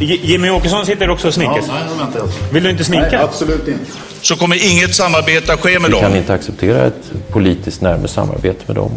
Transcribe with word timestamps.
Jimmy 0.00 0.50
Åkesson 0.50 0.86
sitter 0.86 1.10
också 1.10 1.28
och 1.28 1.34
snickar. 1.34 1.62
Ja. 1.68 2.22
Vill 2.52 2.62
du 2.62 2.70
inte 2.70 2.84
snicka? 2.84 3.02
Nej, 3.12 3.16
absolut 3.16 3.68
inte. 3.68 3.84
så 4.20 4.36
kommer 4.36 4.72
inget 4.72 4.94
samarbete 4.94 5.52
att 5.52 5.60
ske 5.60 5.78
med 5.78 5.90
Vi 5.90 5.96
kan 6.00 6.10
dem. 6.10 6.18
inte 6.20 6.34
acceptera 6.34 6.84
ett 6.86 7.12
politiskt 7.30 7.80
närmare 7.80 8.08
samarbete 8.08 8.64
med 8.66 8.76
dem. 8.76 8.96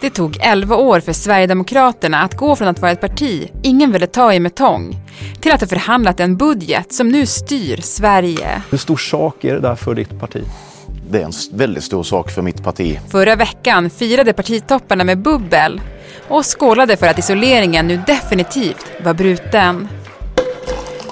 Det 0.00 0.10
tog 0.10 0.36
11 0.40 0.76
år 0.76 1.00
för 1.00 1.12
Sverigedemokraterna 1.12 2.18
att 2.22 2.34
gå 2.36 2.56
från 2.56 2.68
att 2.68 2.78
vara 2.78 2.90
ett 2.92 3.00
parti 3.00 3.48
ingen 3.62 3.92
ville 3.92 4.06
ta 4.06 4.32
i 4.34 4.40
med 4.40 4.54
tång 4.54 4.96
till 5.40 5.52
att 5.52 5.60
ha 5.60 5.68
förhandlat 5.68 6.20
en 6.20 6.36
budget 6.36 6.92
som 6.92 7.08
nu 7.08 7.26
styr 7.26 7.80
Sverige. 7.82 8.62
Hur 8.70 8.78
stor 8.78 8.96
sak 8.96 9.44
är 9.44 9.54
det 9.54 9.60
där 9.60 9.74
för 9.74 9.94
ditt 9.94 10.20
parti? 10.20 10.40
Det 11.10 11.20
är 11.20 11.24
en 11.24 11.32
väldigt 11.52 11.84
stor 11.84 12.02
sak 12.02 12.30
för 12.30 12.42
mitt 12.42 12.64
parti. 12.64 12.98
Förra 13.10 13.36
veckan 13.36 13.90
firade 13.90 14.32
partitopparna 14.32 15.04
med 15.04 15.18
bubbel 15.22 15.80
och 16.28 16.44
skålade 16.44 16.96
för 16.96 17.06
att 17.06 17.18
isoleringen 17.18 17.86
nu 17.88 18.02
definitivt 18.06 18.86
var 19.04 19.14
bruten. 19.14 19.88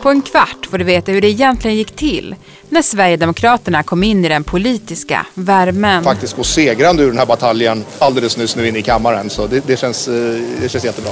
På 0.07 0.11
en 0.11 0.23
kvart 0.23 0.67
får 0.71 0.79
du 0.79 0.85
veta 0.85 1.13
hur 1.13 1.21
det 1.21 1.29
egentligen 1.29 1.77
gick 1.77 1.97
till 1.97 2.35
när 2.69 2.83
Sverigedemokraterna 2.83 3.83
kom 3.83 4.03
in 4.03 4.25
i 4.25 4.29
den 4.29 4.45
politiska 4.45 5.27
värmen. 5.35 6.05
faktiskt 6.05 6.37
gå 6.37 6.45
segrande 6.45 7.03
ur 7.03 7.07
den 7.09 7.19
här 7.19 7.27
bataljen 7.27 7.85
alldeles 7.99 8.37
nyss 8.37 8.57
nu 8.57 8.69
inne 8.69 8.79
i 8.79 8.83
kammaren. 8.83 9.31
Så 9.31 9.47
det, 9.47 9.67
det, 9.67 9.77
känns, 9.77 10.09
eh, 10.09 10.15
det 10.61 10.69
känns 10.69 10.85
jättebra. 10.85 11.11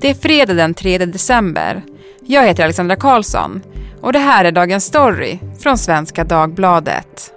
Det 0.00 0.10
är 0.10 0.14
fredag 0.14 0.54
den 0.54 0.74
3 0.74 0.98
december. 0.98 1.82
Jag 2.26 2.46
heter 2.46 2.64
Alexandra 2.64 2.96
Karlsson 2.96 3.62
och 4.00 4.12
det 4.12 4.18
här 4.18 4.44
är 4.44 4.52
dagens 4.52 4.84
story 4.84 5.38
från 5.60 5.78
Svenska 5.78 6.24
Dagbladet. 6.24 7.32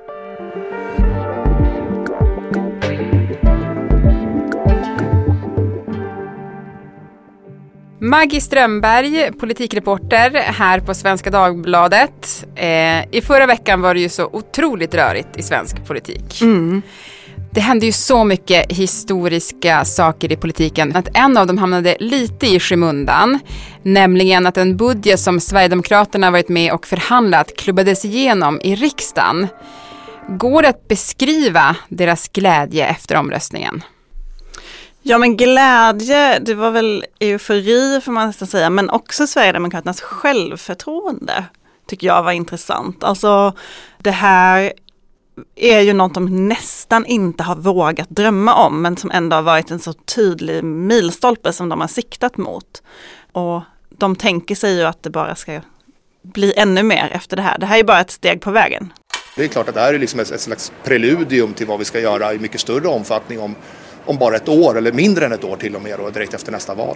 Maggie 8.03 8.41
Strömberg, 8.41 9.31
politikreporter 9.39 10.31
här 10.33 10.79
på 10.79 10.93
Svenska 10.93 11.29
Dagbladet. 11.29 12.45
Eh, 12.55 13.15
I 13.15 13.21
förra 13.23 13.45
veckan 13.45 13.81
var 13.81 13.93
det 13.93 13.99
ju 13.99 14.09
så 14.09 14.25
otroligt 14.25 14.95
rörigt 14.95 15.37
i 15.37 15.43
svensk 15.43 15.85
politik. 15.85 16.41
Det 17.51 17.61
hände 17.61 17.85
ju 17.85 17.91
så 17.91 18.23
mycket 18.23 18.71
historiska 18.71 19.85
saker 19.85 20.31
i 20.31 20.35
politiken 20.35 20.95
att 20.95 21.17
en 21.17 21.37
av 21.37 21.47
dem 21.47 21.57
hamnade 21.57 21.97
lite 21.99 22.47
i 22.47 22.59
skymundan. 22.59 23.39
Nämligen 23.83 24.45
att 24.45 24.57
en 24.57 24.77
budget 24.77 25.19
som 25.19 25.39
Sverigedemokraterna 25.39 26.31
varit 26.31 26.49
med 26.49 26.73
och 26.73 26.87
förhandlat 26.87 27.57
klubbades 27.57 28.05
igenom 28.05 28.61
i 28.61 28.75
riksdagen. 28.75 29.47
Går 30.29 30.61
det 30.61 30.69
att 30.69 30.87
beskriva 30.87 31.75
deras 31.89 32.29
glädje 32.29 32.87
efter 32.87 33.15
omröstningen? 33.15 33.83
Ja 35.05 35.17
men 35.17 35.37
glädje, 35.37 36.39
det 36.39 36.53
var 36.53 36.71
väl 36.71 37.05
eufori 37.19 38.01
får 38.01 38.11
man 38.11 38.27
nästan 38.27 38.47
säga, 38.47 38.69
men 38.69 38.89
också 38.89 39.27
Sverigedemokraternas 39.27 40.01
självförtroende 40.01 41.45
tycker 41.87 42.07
jag 42.07 42.23
var 42.23 42.31
intressant. 42.31 43.03
Alltså 43.03 43.53
det 43.97 44.11
här 44.11 44.73
är 45.55 45.79
ju 45.79 45.93
något 45.93 46.13
de 46.13 46.47
nästan 46.47 47.05
inte 47.05 47.43
har 47.43 47.55
vågat 47.55 48.09
drömma 48.09 48.53
om, 48.53 48.81
men 48.81 48.97
som 48.97 49.11
ändå 49.11 49.35
har 49.35 49.43
varit 49.43 49.71
en 49.71 49.79
så 49.79 49.93
tydlig 49.93 50.63
milstolpe 50.63 51.53
som 51.53 51.69
de 51.69 51.81
har 51.81 51.87
siktat 51.87 52.37
mot. 52.37 52.83
Och 53.31 53.61
de 53.89 54.15
tänker 54.15 54.55
sig 54.55 54.77
ju 54.77 54.83
att 54.83 55.03
det 55.03 55.09
bara 55.09 55.35
ska 55.35 55.61
bli 56.21 56.53
ännu 56.57 56.83
mer 56.83 57.09
efter 57.13 57.35
det 57.35 57.41
här. 57.41 57.57
Det 57.57 57.65
här 57.65 57.79
är 57.79 57.83
bara 57.83 58.01
ett 58.01 58.11
steg 58.11 58.41
på 58.41 58.51
vägen. 58.51 58.93
Det 59.35 59.43
är 59.43 59.47
klart 59.47 59.69
att 59.69 59.75
det 59.75 59.81
här 59.81 59.93
är 59.93 59.99
liksom 59.99 60.19
ett, 60.19 60.31
ett 60.31 60.41
slags 60.41 60.71
preludium 60.83 61.53
till 61.53 61.67
vad 61.67 61.79
vi 61.79 61.85
ska 61.85 61.99
göra 61.99 62.33
i 62.33 62.39
mycket 62.39 62.61
större 62.61 62.87
omfattning 62.87 63.39
om, 63.39 63.55
om 64.05 64.17
bara 64.17 64.35
ett 64.35 64.49
år 64.49 64.77
eller 64.77 64.91
mindre 64.91 65.25
än 65.25 65.31
ett 65.31 65.43
år 65.43 65.55
till 65.55 65.75
och 65.75 65.81
med 65.81 65.99
då, 65.99 66.09
direkt 66.09 66.33
efter 66.33 66.51
nästa 66.51 66.73
val. 66.73 66.95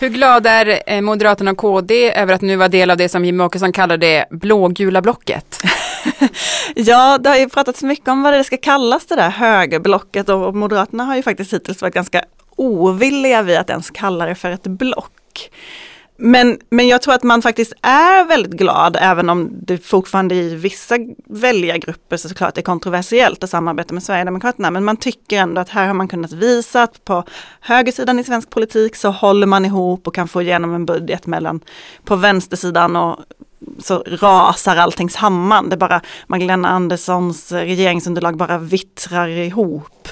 Hur 0.00 0.08
glad 0.08 0.46
är 0.46 0.82
eh, 0.86 1.00
Moderaterna 1.00 1.50
och 1.50 1.56
KD 1.56 2.12
över 2.12 2.34
att 2.34 2.40
nu 2.40 2.56
vara 2.56 2.68
del 2.68 2.90
av 2.90 2.96
det 2.96 3.08
som 3.08 3.24
Jimmie 3.24 3.46
Åkesson 3.46 3.72
kallar 3.72 3.96
det 3.96 4.26
blågula 4.30 5.02
blocket? 5.02 5.60
Ja, 6.74 7.18
det 7.18 7.28
har 7.28 7.36
ju 7.36 7.48
pratats 7.48 7.82
mycket 7.82 8.08
om 8.08 8.22
vad 8.22 8.32
det 8.32 8.44
ska 8.44 8.56
kallas 8.56 9.06
det 9.06 9.16
där 9.16 9.30
högerblocket 9.30 10.28
och 10.28 10.56
Moderaterna 10.56 11.04
har 11.04 11.16
ju 11.16 11.22
faktiskt 11.22 11.52
hittills 11.52 11.82
varit 11.82 11.94
ganska 11.94 12.24
ovilliga 12.56 13.42
vid 13.42 13.56
att 13.56 13.70
ens 13.70 13.90
kalla 13.90 14.26
det 14.26 14.34
för 14.34 14.50
ett 14.50 14.62
block. 14.62 15.50
Men, 16.20 16.58
men 16.70 16.88
jag 16.88 17.02
tror 17.02 17.14
att 17.14 17.22
man 17.22 17.42
faktiskt 17.42 17.72
är 17.82 18.28
väldigt 18.28 18.52
glad, 18.52 18.96
även 19.00 19.30
om 19.30 19.50
det 19.52 19.78
fortfarande 19.78 20.34
i 20.34 20.54
vissa 20.54 20.94
väljargrupper 21.26 22.16
såklart 22.16 22.58
är 22.58 22.62
kontroversiellt 22.62 23.44
att 23.44 23.50
samarbeta 23.50 23.94
med 23.94 24.02
Sverigedemokraterna. 24.02 24.70
Men 24.70 24.84
man 24.84 24.96
tycker 24.96 25.38
ändå 25.38 25.60
att 25.60 25.68
här 25.68 25.86
har 25.86 25.94
man 25.94 26.08
kunnat 26.08 26.32
visa 26.32 26.82
att 26.82 27.04
på 27.04 27.24
högersidan 27.60 28.18
i 28.18 28.24
svensk 28.24 28.50
politik 28.50 28.96
så 28.96 29.10
håller 29.10 29.46
man 29.46 29.64
ihop 29.64 30.06
och 30.06 30.14
kan 30.14 30.28
få 30.28 30.42
igenom 30.42 30.74
en 30.74 30.86
budget 30.86 31.26
mellan 31.26 31.60
på 32.04 32.16
vänstersidan 32.16 32.96
och 32.96 33.18
så 33.78 34.02
rasar 34.06 34.76
allting 34.76 35.10
samman. 35.10 35.68
Det 35.68 35.76
bara 35.76 36.00
Magdalena 36.26 36.68
Anderssons 36.68 37.52
regeringsunderlag 37.52 38.36
bara 38.36 38.58
vittrar 38.58 39.28
ihop. 39.28 40.08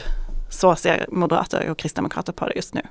Så 0.51 0.77
ser 0.77 1.07
moderater 1.09 1.71
och 1.71 1.79
kristdemokrater 1.79 2.33
på 2.33 2.47
det 2.47 2.57
just 2.57 2.75
nu. 2.75 2.83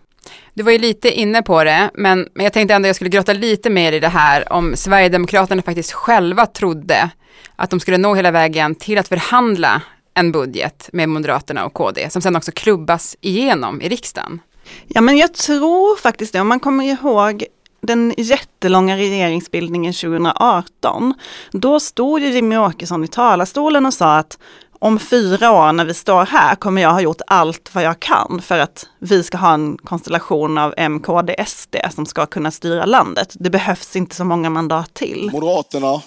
Du 0.54 0.64
var 0.64 0.72
ju 0.72 0.78
lite 0.78 1.12
inne 1.12 1.42
på 1.42 1.64
det, 1.64 1.90
men, 1.94 2.28
men 2.34 2.44
jag 2.44 2.54
tänkte 2.54 2.74
ändå 2.74 2.90
jag 2.90 2.96
skulle 2.96 3.10
grotta 3.10 3.34
lite 3.34 3.70
mer 3.70 3.92
i 3.92 4.00
det 4.00 4.08
här 4.08 4.54
om 4.54 4.76
Sverigedemokraterna 4.76 5.62
faktiskt 5.62 5.92
själva 5.92 6.46
trodde 6.46 7.10
att 7.56 7.70
de 7.70 7.80
skulle 7.80 7.98
nå 7.98 8.16
hela 8.16 8.32
vägen 8.32 8.76
till 8.76 8.98
att 8.98 9.08
förhandla 9.08 9.82
en 10.14 10.32
budget 10.32 10.90
med 10.94 11.10
Moderaterna 11.10 11.66
och 11.66 11.74
KD 11.74 12.10
som 12.10 12.22
sen 12.22 12.36
också 12.36 12.52
klubbas 12.52 13.18
igenom 13.22 13.82
i 13.82 13.90
riksdagen. 13.90 14.40
Ja 14.88 15.02
men 15.02 15.18
jag 15.18 15.34
tror 15.34 15.98
faktiskt 15.98 16.34
det, 16.34 16.42
om 16.42 16.48
man 16.48 16.60
kommer 16.60 16.86
ihåg 16.86 17.46
den 17.82 18.14
jättelånga 18.18 18.98
regeringsbildningen 18.98 19.94
2018, 19.94 21.14
då 21.52 21.80
stod 21.80 22.22
ju 22.22 22.30
Jimmie 22.30 22.60
Åkesson 22.60 23.04
i 23.04 23.08
talarstolen 23.08 23.86
och 23.86 23.94
sa 23.94 24.18
att 24.18 24.38
om 24.86 25.00
fyra 25.00 25.52
år 25.52 25.72
när 25.72 25.86
vi 25.86 25.94
står 25.94 26.26
här 26.26 26.56
kommer 26.56 26.82
jag 26.82 26.90
ha 26.90 27.02
gjort 27.02 27.22
allt 27.28 27.70
vad 27.76 27.84
jag 27.84 28.00
kan 28.00 28.42
för 28.42 28.60
att 28.60 28.86
vi 29.00 29.24
ska 29.24 29.38
ha 29.38 29.54
en 29.54 29.78
konstellation 29.78 30.58
av 30.58 30.74
M, 30.78 31.00
KD, 31.00 31.46
SD 31.48 31.76
som 31.96 32.06
ska 32.06 32.26
kunna 32.26 32.52
styra 32.52 32.86
landet. 32.86 33.34
Det 33.34 33.50
behövs 33.50 33.96
inte 33.96 34.16
så 34.16 34.24
många 34.24 34.50
mandat 34.50 34.94
till. 34.94 35.30
Moderaterna, 35.32 36.02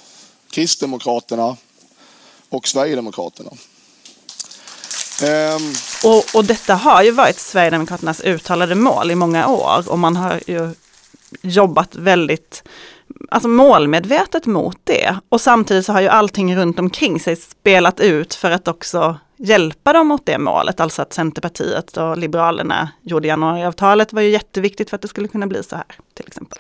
Kristdemokraterna 0.50 1.56
och 2.48 2.68
Sverigedemokraterna. 2.68 3.50
Ehm, 5.22 5.72
Och, 6.04 6.24
och 6.34 6.44
detta 6.44 6.74
har 6.74 7.02
ju 7.02 7.10
varit 7.10 7.38
Sverigedemokraternas 7.38 8.20
uttalade 8.20 8.74
mål 8.74 9.10
i 9.10 9.14
många 9.14 9.46
år 9.46 9.88
och 9.88 9.98
man 9.98 10.16
har 10.16 10.40
ju 10.46 10.74
jobbat 11.42 11.94
väldigt 11.94 12.62
alltså 13.28 13.48
målmedvetet 13.48 14.46
mot 14.46 14.78
det. 14.84 15.16
Och 15.28 15.40
samtidigt 15.40 15.84
så 15.84 15.92
har 15.92 16.00
ju 16.00 16.08
allting 16.08 16.56
runt 16.56 16.78
omkring 16.78 17.20
sig 17.20 17.36
spelat 17.36 18.00
ut 18.00 18.34
för 18.34 18.50
att 18.50 18.68
också 18.68 19.18
hjälpa 19.36 19.92
dem 19.92 20.06
mot 20.06 20.26
det 20.26 20.38
målet. 20.38 20.80
Alltså 20.80 21.02
att 21.02 21.12
Centerpartiet 21.12 21.96
och 21.96 22.18
Liberalerna 22.18 22.88
gjorde 23.02 23.28
januariavtalet 23.28 24.12
var 24.12 24.22
ju 24.22 24.28
jätteviktigt 24.28 24.90
för 24.90 24.96
att 24.96 25.02
det 25.02 25.08
skulle 25.08 25.28
kunna 25.28 25.46
bli 25.46 25.62
så 25.62 25.76
här 25.76 25.86
till 26.14 26.26
exempel. 26.26 26.58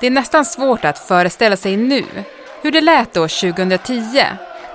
Det 0.00 0.06
är 0.06 0.10
nästan 0.10 0.44
svårt 0.44 0.84
att 0.84 0.98
föreställa 0.98 1.56
sig 1.56 1.76
nu 1.76 2.04
hur 2.62 2.72
det 2.72 2.80
lät 2.80 3.14
då 3.14 3.28
2010 3.28 4.22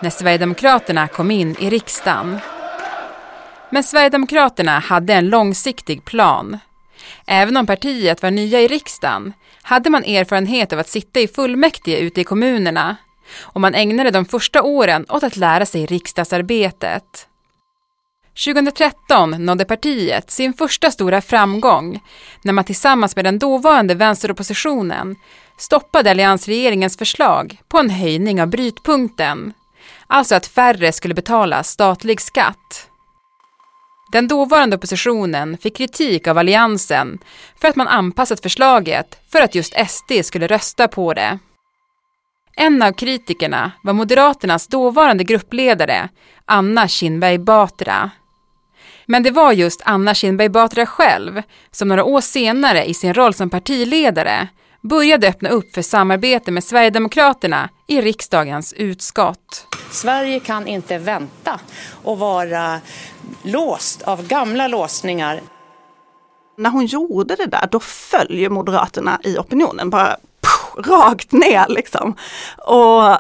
när 0.02 0.10
Sverigedemokraterna 0.10 1.08
kom 1.08 1.32
in 1.32 1.56
i 1.60 1.70
riksdagen. 1.70 2.40
Men 3.70 3.84
Sverigedemokraterna 3.84 4.80
hade 4.80 5.14
en 5.14 5.30
långsiktig 5.30 6.06
plan. 6.06 6.60
Även 7.28 7.58
om 7.58 7.66
partiet 7.66 8.22
var 8.22 8.32
nya 8.32 8.62
i 8.62 8.68
riksdagen 8.68 9.34
hade 9.62 9.90
man 9.90 10.04
erfarenhet 10.04 10.74
av 10.74 10.80
att 10.80 10.90
sitta 10.90 11.20
i 11.20 11.28
fullmäktige 11.28 12.00
ute 12.00 12.22
i 12.22 12.24
kommunerna 12.24 12.96
och 13.42 13.62
man 13.62 13.76
ägnade 13.76 14.12
de 14.12 14.26
första 14.26 14.64
åren 14.64 15.06
åt 15.10 15.24
att 15.24 15.38
lära 15.38 15.66
sig 15.66 15.86
riksdagsarbetet. 15.86 17.28
2013 18.46 19.32
nådde 19.46 19.66
partiet 19.66 20.32
sin 20.32 20.54
första 20.54 20.92
stora 20.92 21.22
framgång 21.22 22.00
när 22.42 22.54
man 22.54 22.64
tillsammans 22.64 23.16
med 23.16 23.26
den 23.26 23.40
dåvarande 23.40 23.96
vänsteroppositionen 23.96 25.16
stoppade 25.58 26.12
alliansregeringens 26.12 26.98
förslag 26.98 27.62
på 27.68 27.80
en 27.80 27.90
höjning 27.90 28.42
av 28.42 28.48
brytpunkten, 28.48 29.54
alltså 30.08 30.36
att 30.36 30.48
färre 30.48 30.92
skulle 30.92 31.14
betala 31.14 31.64
statlig 31.64 32.22
skatt. 32.22 32.90
Den 34.14 34.28
dåvarande 34.28 34.76
oppositionen 34.76 35.58
fick 35.58 35.78
kritik 35.78 36.28
av 36.28 36.38
alliansen 36.38 37.20
för 37.62 37.68
att 37.68 37.76
man 37.76 37.88
anpassat 37.88 38.40
förslaget 38.40 39.18
för 39.32 39.42
att 39.42 39.56
just 39.56 39.74
SD 39.90 40.12
skulle 40.24 40.48
rösta 40.48 40.88
på 40.88 41.14
det. 41.14 41.40
En 42.56 42.82
av 42.82 42.92
kritikerna 42.92 43.72
var 43.84 43.94
Moderaternas 43.94 44.68
dåvarande 44.68 45.24
gruppledare 45.24 46.10
Anna 46.46 46.88
Kinberg 46.88 47.38
Batra. 47.38 48.12
Men 49.06 49.24
det 49.24 49.32
var 49.32 49.52
just 49.52 49.82
Anna 49.86 50.14
Kinberg 50.14 50.50
Batra 50.50 50.86
själv 50.86 51.42
som 51.72 51.88
några 51.88 52.04
år 52.04 52.22
senare 52.22 52.86
i 52.86 52.94
sin 52.94 53.14
roll 53.14 53.34
som 53.34 53.50
partiledare 53.50 54.48
började 54.82 55.28
öppna 55.28 55.50
upp 55.50 55.74
för 55.74 55.82
samarbete 55.82 56.52
med 56.52 56.64
Sverigedemokraterna 56.64 57.70
i 57.88 58.02
riksdagens 58.02 58.74
utskott. 58.74 59.73
Sverige 59.94 60.40
kan 60.40 60.68
inte 60.68 60.98
vänta 60.98 61.60
och 62.04 62.20
vara 62.20 62.82
låst 63.44 64.02
av 64.02 64.28
gamla 64.28 64.68
låsningar. 64.68 65.42
När 66.58 66.70
hon 66.70 66.86
gjorde 66.86 67.36
det 67.36 67.46
där, 67.46 67.68
då 67.72 67.80
följer 67.80 68.50
Moderaterna 68.50 69.20
i 69.24 69.38
opinionen 69.38 69.90
bara 69.90 70.18
pff, 70.42 70.88
rakt 70.88 71.32
ner 71.32 71.66
liksom. 71.70 72.16
Och 72.58 73.18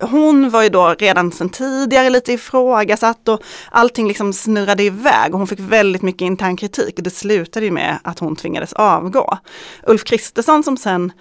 hon 0.00 0.50
var 0.50 0.62
ju 0.62 0.68
då 0.68 0.94
redan 0.98 1.32
sedan 1.32 1.48
tidigare 1.48 2.10
lite 2.10 2.32
ifrågasatt 2.32 3.28
och 3.28 3.42
allting 3.70 4.08
liksom 4.08 4.32
snurrade 4.32 4.82
iväg 4.82 5.32
och 5.32 5.38
hon 5.38 5.48
fick 5.48 5.60
väldigt 5.60 6.02
mycket 6.02 6.22
intern 6.22 6.56
kritik 6.56 6.94
och 6.96 7.02
det 7.02 7.10
slutade 7.10 7.66
ju 7.66 7.72
med 7.72 7.98
att 8.04 8.18
hon 8.18 8.36
tvingades 8.36 8.72
avgå. 8.72 9.38
Ulf 9.86 10.04
Kristersson 10.04 10.62
som 10.62 10.76
sen, 10.76 11.12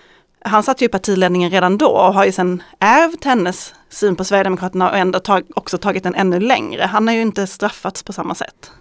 han 0.46 0.64
satt 0.64 0.82
ju 0.82 0.86
i 0.86 0.90
partiledningen 0.90 1.52
redan 1.52 1.78
då 1.78 1.88
och 1.88 2.14
har 2.14 2.26
ju 2.26 2.32
sen 2.32 2.64
ärvt 2.80 3.24
hennes 3.24 3.74
syn 3.90 4.16
på 4.16 4.24
Sverigedemokraterna 4.24 4.90
och 4.90 4.98
ändå 4.98 5.20
tag, 5.20 5.44
också 5.56 5.78
tagit 5.78 6.04
den 6.04 6.16
ännu 6.16 6.40
längre. 6.40 6.84
Han 6.84 7.08
har 7.08 7.16
ju 7.16 7.22
inte 7.22 7.48
straffats 7.48 8.04
på 8.04 8.14
samma 8.14 8.36
sätt. 8.36 8.72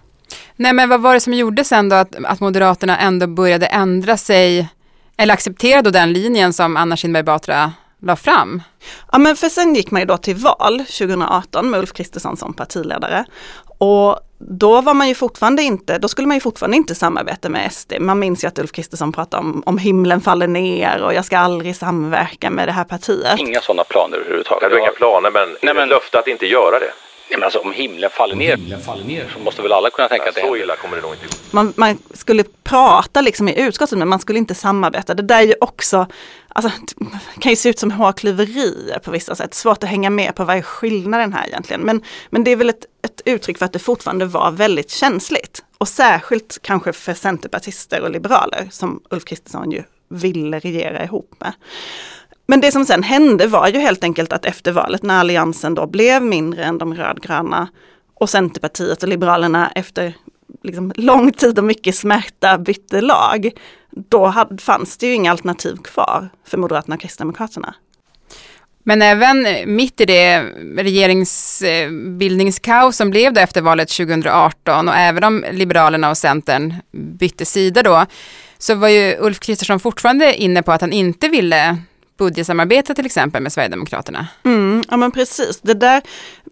Nej 0.56 0.72
men 0.72 0.88
vad 0.88 1.00
var 1.00 1.14
det 1.14 1.20
som 1.20 1.34
gjorde 1.34 1.64
sen 1.64 1.88
då 1.88 1.96
att, 1.96 2.24
att 2.24 2.40
Moderaterna 2.40 2.98
ändå 2.98 3.26
började 3.26 3.66
ändra 3.66 4.16
sig 4.16 4.68
eller 5.16 5.34
acceptera 5.34 5.82
då 5.82 5.90
den 5.90 6.12
linjen 6.12 6.52
som 6.52 6.76
Anna 6.76 6.96
Kinberg 6.96 7.22
Batra 7.22 7.72
la 8.04 8.16
fram? 8.16 8.62
Ja 9.12 9.18
men 9.18 9.36
för 9.36 9.48
sen 9.48 9.74
gick 9.74 9.90
man 9.90 10.02
ju 10.02 10.06
då 10.06 10.16
till 10.16 10.36
val 10.36 10.78
2018 10.78 11.70
med 11.70 11.80
Ulf 11.80 11.92
Kristersson 11.92 12.36
som 12.36 12.54
partiledare. 12.54 13.24
Och 13.78 14.20
då 14.38 14.80
var 14.80 14.94
man 14.94 15.08
ju 15.08 15.14
fortfarande 15.14 15.62
inte, 15.62 15.98
då 15.98 16.08
skulle 16.08 16.28
man 16.28 16.36
ju 16.36 16.40
fortfarande 16.40 16.76
inte 16.76 16.94
samarbeta 16.94 17.48
med 17.48 17.72
SD. 17.72 17.92
Man 18.00 18.18
minns 18.18 18.44
ju 18.44 18.48
att 18.48 18.58
Ulf 18.58 18.72
Kristersson 18.72 19.12
pratade 19.12 19.40
om, 19.40 19.62
om 19.66 19.78
himlen 19.78 20.20
faller 20.20 20.46
ner 20.46 21.02
och 21.02 21.14
jag 21.14 21.24
ska 21.24 21.38
aldrig 21.38 21.76
samverka 21.76 22.50
med 22.50 22.68
det 22.68 22.72
här 22.72 22.84
partiet. 22.84 23.38
Inga 23.38 23.60
sådana 23.60 23.84
planer 23.84 24.16
överhuvudtaget. 24.16 24.62
Jag 24.62 24.70
har 24.70 24.78
inga 24.78 24.90
planer 24.90 25.30
men, 25.30 25.56
Nej, 25.62 25.74
men 25.74 25.88
löfte 25.88 26.18
att 26.18 26.26
inte 26.28 26.46
göra 26.46 26.78
det. 26.78 26.92
Nej, 27.30 27.38
men 27.38 27.42
alltså, 27.42 27.58
om 27.58 27.72
himlen 27.72 28.10
faller 28.10 28.36
ner, 28.36 28.56
himlen 28.56 28.80
faller 28.80 29.04
ner 29.04 29.24
så 29.34 29.38
måste 29.38 29.62
väl 29.62 29.72
alla 29.72 29.90
kunna 29.90 30.08
tänka 30.08 30.24
Nej, 30.24 30.28
att 30.28 30.34
det 30.34 30.40
Så 30.40 30.56
illa 30.56 30.76
kommer 30.76 30.96
det 30.96 31.02
nog 31.02 31.12
inte 31.12 31.26
gå. 31.26 31.32
Man, 31.50 31.72
man 31.76 31.98
skulle 32.14 32.44
prata 32.64 33.20
liksom 33.20 33.48
i 33.48 33.60
utskottet 33.60 33.98
men 33.98 34.08
man 34.08 34.18
skulle 34.18 34.38
inte 34.38 34.54
samarbeta. 34.54 35.14
Det 35.14 35.22
där 35.22 35.38
är 35.38 35.46
ju 35.46 35.54
också, 35.60 36.06
alltså 36.54 36.72
kan 37.38 37.50
ju 37.50 37.56
se 37.56 37.68
ut 37.68 37.78
som 37.78 37.90
hårklyverier 37.90 38.98
på 38.98 39.10
vissa 39.10 39.34
sätt. 39.34 39.54
Svårt 39.54 39.82
att 39.82 39.90
hänga 39.90 40.10
med 40.10 40.34
på 40.34 40.44
vad 40.44 40.56
är 40.56 40.62
skillnaden 40.62 41.32
här 41.32 41.46
egentligen. 41.46 41.80
Men, 41.80 42.02
men 42.30 42.44
det 42.44 42.50
är 42.50 42.56
väl 42.56 42.68
ett, 42.68 42.84
ett 43.02 43.20
uttryck 43.24 43.58
för 43.58 43.64
att 43.64 43.72
det 43.72 43.78
fortfarande 43.78 44.24
var 44.24 44.50
väldigt 44.50 44.90
känsligt. 44.90 45.64
Och 45.78 45.88
särskilt 45.88 46.58
kanske 46.62 46.92
för 46.92 47.14
centerpartister 47.14 48.00
och 48.02 48.10
liberaler 48.10 48.68
som 48.70 49.02
Ulf 49.10 49.24
Kristersson 49.24 49.70
ju 49.70 49.82
ville 50.08 50.58
regera 50.58 51.04
ihop 51.04 51.34
med. 51.40 51.52
Men 52.46 52.60
det 52.60 52.72
som 52.72 52.84
sen 52.84 53.02
hände 53.02 53.46
var 53.46 53.68
ju 53.68 53.78
helt 53.78 54.04
enkelt 54.04 54.32
att 54.32 54.44
efter 54.44 54.72
valet 54.72 55.02
när 55.02 55.20
alliansen 55.20 55.74
då 55.74 55.86
blev 55.86 56.22
mindre 56.22 56.64
än 56.64 56.78
de 56.78 56.94
rödgröna 56.94 57.68
och 58.14 58.30
Centerpartiet 58.30 59.02
och 59.02 59.08
Liberalerna 59.08 59.72
efter 59.74 60.14
liksom 60.62 60.92
lång 60.96 61.32
tid 61.32 61.58
och 61.58 61.64
mycket 61.64 61.94
smärta 61.94 62.58
bytte 62.58 63.00
lag, 63.00 63.50
då 63.96 64.26
hade, 64.26 64.62
fanns 64.62 64.96
det 64.96 65.06
ju 65.06 65.12
inga 65.12 65.30
alternativ 65.30 65.76
kvar 65.76 66.28
för 66.46 66.58
Moderaterna 66.58 66.94
och 66.94 67.00
Kristdemokraterna. 67.00 67.74
Men 68.86 69.02
även 69.02 69.46
mitt 69.76 70.00
i 70.00 70.04
det 70.04 70.40
regeringsbildningskaos 70.76 72.96
som 72.96 73.10
blev 73.10 73.32
det 73.32 73.42
efter 73.42 73.60
valet 73.60 73.88
2018 73.88 74.88
och 74.88 74.96
även 74.96 75.24
om 75.24 75.44
Liberalerna 75.52 76.10
och 76.10 76.18
Centern 76.18 76.74
bytte 76.92 77.44
sida 77.44 77.82
då, 77.82 78.06
så 78.58 78.74
var 78.74 78.88
ju 78.88 79.16
Ulf 79.18 79.40
Kristersson 79.40 79.80
fortfarande 79.80 80.36
inne 80.36 80.62
på 80.62 80.72
att 80.72 80.80
han 80.80 80.92
inte 80.92 81.28
ville 81.28 81.78
budgetsamarbeta 82.18 82.94
till 82.94 83.06
exempel 83.06 83.42
med 83.42 83.52
Sverigedemokraterna. 83.52 84.26
Mm, 84.44 84.84
ja 84.90 84.96
men 84.96 85.12
precis, 85.12 85.60
det 85.60 85.74
där, 85.74 86.02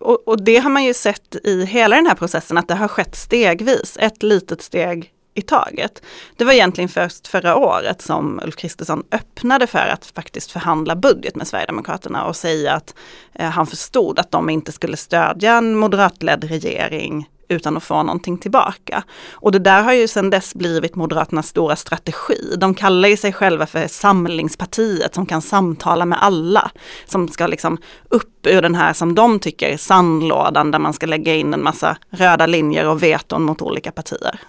och, 0.00 0.28
och 0.28 0.44
det 0.44 0.56
har 0.56 0.70
man 0.70 0.84
ju 0.84 0.94
sett 0.94 1.36
i 1.44 1.64
hela 1.64 1.96
den 1.96 2.06
här 2.06 2.14
processen 2.14 2.58
att 2.58 2.68
det 2.68 2.74
har 2.74 2.88
skett 2.88 3.16
stegvis, 3.16 3.96
ett 4.00 4.22
litet 4.22 4.62
steg 4.62 5.11
i 5.34 5.42
taget. 5.42 6.02
Det 6.36 6.44
var 6.44 6.52
egentligen 6.52 6.88
först 6.88 7.28
förra 7.28 7.56
året 7.56 8.02
som 8.02 8.40
Ulf 8.44 8.56
Kristersson 8.56 9.02
öppnade 9.10 9.66
för 9.66 9.86
att 9.86 10.06
faktiskt 10.06 10.52
förhandla 10.52 10.96
budget 10.96 11.36
med 11.36 11.48
Sverigedemokraterna 11.48 12.24
och 12.24 12.36
säga 12.36 12.72
att 12.72 12.94
eh, 13.34 13.50
han 13.50 13.66
förstod 13.66 14.18
att 14.18 14.30
de 14.30 14.50
inte 14.50 14.72
skulle 14.72 14.96
stödja 14.96 15.52
en 15.52 15.76
moderatledd 15.76 16.44
regering 16.44 17.28
utan 17.48 17.76
att 17.76 17.82
få 17.82 18.02
någonting 18.02 18.38
tillbaka. 18.38 19.02
Och 19.32 19.52
det 19.52 19.58
där 19.58 19.82
har 19.82 19.92
ju 19.92 20.08
sedan 20.08 20.30
dess 20.30 20.54
blivit 20.54 20.94
Moderaternas 20.94 21.48
stora 21.48 21.76
strategi. 21.76 22.54
De 22.58 22.74
kallar 22.74 23.08
ju 23.08 23.16
sig 23.16 23.32
själva 23.32 23.66
för 23.66 23.88
samlingspartiet 23.88 25.14
som 25.14 25.26
kan 25.26 25.42
samtala 25.42 26.04
med 26.04 26.22
alla. 26.22 26.70
Som 27.06 27.28
ska 27.28 27.46
liksom 27.46 27.78
upp 28.08 28.46
ur 28.46 28.62
den 28.62 28.74
här 28.74 28.92
som 28.92 29.14
de 29.14 29.38
tycker 29.38 29.76
sandlådan 29.76 30.70
där 30.70 30.78
man 30.78 30.92
ska 30.92 31.06
lägga 31.06 31.34
in 31.34 31.54
en 31.54 31.62
massa 31.62 31.96
röda 32.10 32.46
linjer 32.46 32.88
och 32.88 33.02
veton 33.02 33.42
mot 33.42 33.62
olika 33.62 33.92
partier. 33.92 34.40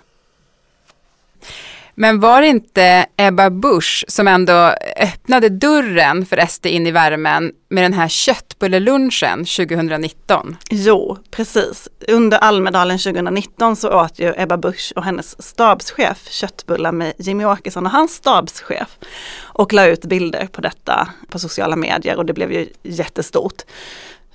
Men 1.95 2.19
var 2.19 2.41
det 2.41 2.47
inte 2.47 3.05
Ebba 3.17 3.49
Busch 3.49 4.05
som 4.07 4.27
ändå 4.27 4.75
öppnade 4.97 5.49
dörren 5.49 6.25
för 6.25 6.45
SD 6.47 6.65
in 6.65 6.87
i 6.87 6.91
värmen 6.91 7.51
med 7.69 7.83
den 7.83 7.93
här 7.93 8.07
köttbullelunchen 8.07 9.45
2019? 9.45 10.57
Jo, 10.69 11.17
precis. 11.31 11.89
Under 12.07 12.37
Almedalen 12.37 12.99
2019 12.99 13.75
så 13.75 14.01
åt 14.01 14.19
ju 14.19 14.33
Ebba 14.37 14.57
Busch 14.57 14.93
och 14.95 15.03
hennes 15.03 15.43
stabschef 15.43 16.27
köttbullar 16.29 16.91
med 16.91 17.13
Jimmy 17.17 17.45
Åkesson 17.45 17.85
och 17.85 17.91
hans 17.91 18.13
stabschef. 18.13 18.97
Och 19.39 19.73
la 19.73 19.85
ut 19.85 20.05
bilder 20.05 20.47
på 20.47 20.61
detta 20.61 21.09
på 21.29 21.39
sociala 21.39 21.75
medier 21.75 22.17
och 22.17 22.25
det 22.25 22.33
blev 22.33 22.51
ju 22.51 22.67
jättestort. 22.83 23.61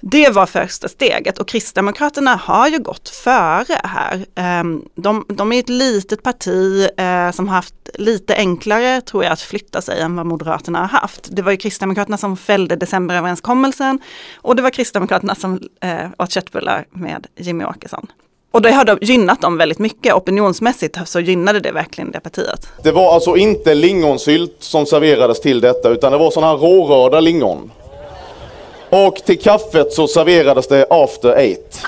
Det 0.00 0.28
var 0.28 0.46
första 0.46 0.88
steget 0.88 1.38
och 1.38 1.48
Kristdemokraterna 1.48 2.34
har 2.36 2.68
ju 2.68 2.78
gått 2.78 3.08
före 3.08 3.80
här. 3.84 4.26
Ehm, 4.34 4.84
de, 4.94 5.24
de 5.28 5.52
är 5.52 5.58
ett 5.58 5.68
litet 5.68 6.22
parti 6.22 6.88
eh, 6.96 7.30
som 7.30 7.48
haft 7.48 7.74
lite 7.94 8.34
enklare, 8.36 9.00
tror 9.00 9.24
jag, 9.24 9.32
att 9.32 9.40
flytta 9.40 9.82
sig 9.82 10.00
än 10.00 10.16
vad 10.16 10.26
Moderaterna 10.26 10.78
har 10.78 11.00
haft. 11.00 11.28
Det 11.30 11.42
var 11.42 11.50
ju 11.50 11.56
Kristdemokraterna 11.56 12.16
som 12.16 12.36
fällde 12.36 12.76
decemberöverenskommelsen 12.76 14.00
och 14.36 14.56
det 14.56 14.62
var 14.62 14.70
Kristdemokraterna 14.70 15.34
som 15.34 15.60
eh, 15.80 16.08
åt 16.18 16.32
köttbullar 16.32 16.86
med 16.90 17.26
Jimmy 17.36 17.64
Åkesson. 17.64 18.06
Och 18.50 18.62
det 18.62 18.72
har 18.72 18.98
gynnat 19.04 19.40
dem 19.40 19.56
väldigt 19.56 19.78
mycket. 19.78 20.14
Opinionsmässigt 20.14 20.98
så 21.04 21.20
gynnade 21.20 21.60
det 21.60 21.72
verkligen 21.72 22.10
det 22.10 22.20
partiet. 22.20 22.68
Det 22.82 22.92
var 22.92 23.14
alltså 23.14 23.36
inte 23.36 23.74
lingonsylt 23.74 24.56
som 24.58 24.86
serverades 24.86 25.40
till 25.40 25.60
detta 25.60 25.88
utan 25.88 26.12
det 26.12 26.18
var 26.18 26.30
sådana 26.30 26.52
här 26.52 26.58
rårörda 26.58 27.20
lingon. 27.20 27.70
Och 28.90 29.16
till 29.16 29.40
kaffet 29.40 29.92
så 29.92 30.08
serverades 30.08 30.68
det 30.68 30.86
after 30.90 31.36
eight. 31.36 31.86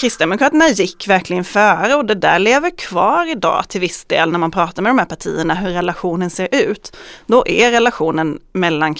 Kristdemokraterna 0.00 0.68
gick 0.68 1.08
verkligen 1.08 1.44
före 1.44 1.94
och 1.94 2.04
det 2.04 2.14
där 2.14 2.38
lever 2.38 2.70
kvar 2.70 3.30
idag 3.30 3.68
till 3.68 3.80
viss 3.80 4.04
del 4.04 4.30
när 4.30 4.38
man 4.38 4.50
pratar 4.50 4.82
med 4.82 4.90
de 4.90 4.98
här 4.98 5.06
partierna 5.06 5.54
hur 5.54 5.70
relationen 5.70 6.30
ser 6.30 6.48
ut. 6.50 6.96
Då 7.26 7.46
är 7.46 7.70
relationen 7.70 8.38
mellan 8.52 8.94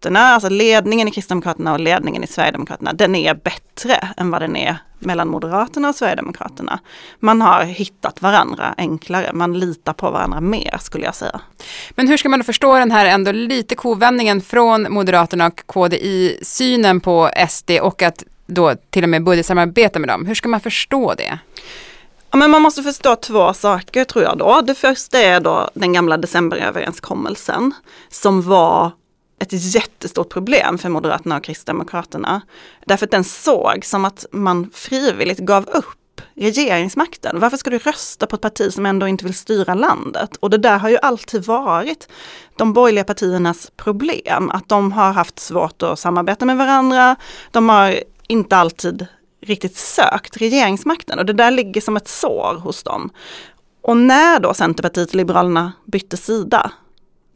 Kristdemokraterna, 0.00 0.34
alltså 0.34 0.48
ledningen 0.48 1.08
i 1.08 1.10
Kristdemokraterna 1.10 1.72
och 1.72 1.80
ledningen 1.80 2.24
i 2.24 2.26
Sverigedemokraterna, 2.26 2.92
den 2.92 3.14
är 3.14 3.34
bättre 3.34 3.94
än 4.16 4.30
vad 4.30 4.42
den 4.42 4.56
är 4.56 4.78
mellan 4.98 5.28
Moderaterna 5.28 5.88
och 5.88 5.94
Sverigedemokraterna. 5.94 6.80
Man 7.20 7.40
har 7.40 7.64
hittat 7.64 8.22
varandra 8.22 8.74
enklare, 8.76 9.32
man 9.32 9.58
litar 9.58 9.92
på 9.92 10.10
varandra 10.10 10.40
mer 10.40 10.78
skulle 10.80 11.04
jag 11.04 11.14
säga. 11.14 11.40
Men 11.90 12.08
hur 12.08 12.16
ska 12.16 12.28
man 12.28 12.44
förstå 12.44 12.78
den 12.78 12.90
här 12.90 13.06
ändå 13.06 13.32
lite 13.32 13.74
kovändningen 13.74 14.40
från 14.40 14.92
Moderaterna 14.92 15.46
och 15.46 15.62
KD 15.66 15.96
i 15.96 16.38
synen 16.42 17.00
på 17.00 17.30
SD 17.48 17.70
och 17.82 18.02
att 18.02 18.24
då 18.46 18.74
till 18.90 19.02
och 19.02 19.08
med 19.08 19.24
budgetsamarbeta 19.24 19.98
med 19.98 20.08
dem. 20.08 20.26
Hur 20.26 20.34
ska 20.34 20.48
man 20.48 20.60
förstå 20.60 21.14
det? 21.14 21.38
Ja, 22.30 22.36
men 22.36 22.50
man 22.50 22.62
måste 22.62 22.82
förstå 22.82 23.16
två 23.16 23.54
saker 23.54 24.04
tror 24.04 24.24
jag 24.24 24.38
då. 24.38 24.60
Det 24.66 24.74
första 24.74 25.18
är 25.18 25.40
då 25.40 25.70
den 25.74 25.92
gamla 25.92 26.16
decemberöverenskommelsen 26.16 27.72
som 28.08 28.42
var 28.42 28.92
ett 29.40 29.74
jättestort 29.74 30.28
problem 30.28 30.78
för 30.78 30.88
Moderaterna 30.88 31.36
och 31.36 31.44
Kristdemokraterna. 31.44 32.40
Därför 32.86 33.06
att 33.06 33.10
den 33.10 33.24
såg 33.24 33.84
som 33.84 34.04
att 34.04 34.26
man 34.32 34.70
frivilligt 34.74 35.38
gav 35.38 35.68
upp 35.68 36.20
regeringsmakten. 36.34 37.40
Varför 37.40 37.56
ska 37.56 37.70
du 37.70 37.78
rösta 37.78 38.26
på 38.26 38.36
ett 38.36 38.42
parti 38.42 38.72
som 38.72 38.86
ändå 38.86 39.08
inte 39.08 39.24
vill 39.24 39.34
styra 39.34 39.74
landet? 39.74 40.36
Och 40.36 40.50
det 40.50 40.58
där 40.58 40.78
har 40.78 40.88
ju 40.88 40.98
alltid 40.98 41.44
varit 41.44 42.08
de 42.56 42.72
borgerliga 42.72 43.04
partiernas 43.04 43.70
problem, 43.76 44.50
att 44.50 44.68
de 44.68 44.92
har 44.92 45.12
haft 45.12 45.38
svårt 45.38 45.82
att 45.82 45.98
samarbeta 45.98 46.44
med 46.44 46.56
varandra. 46.56 47.16
De 47.50 47.68
har 47.68 48.00
inte 48.26 48.56
alltid 48.56 49.06
riktigt 49.42 49.76
sökt 49.76 50.36
regeringsmakten 50.36 51.18
och 51.18 51.26
det 51.26 51.32
där 51.32 51.50
ligger 51.50 51.80
som 51.80 51.96
ett 51.96 52.08
sår 52.08 52.58
hos 52.62 52.82
dem. 52.82 53.10
Och 53.82 53.96
när 53.96 54.40
då 54.40 54.54
Centerpartiet 54.54 55.08
och 55.08 55.14
Liberalerna 55.14 55.72
bytte 55.84 56.16
sida, 56.16 56.72